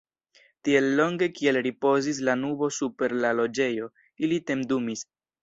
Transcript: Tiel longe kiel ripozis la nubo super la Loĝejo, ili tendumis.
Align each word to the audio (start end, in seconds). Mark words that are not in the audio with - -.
Tiel 0.69 0.87
longe 0.99 1.27
kiel 1.39 1.59
ripozis 1.67 2.21
la 2.31 2.35
nubo 2.45 2.71
super 2.79 3.15
la 3.27 3.35
Loĝejo, 3.41 3.93
ili 4.27 4.43
tendumis. 4.51 5.07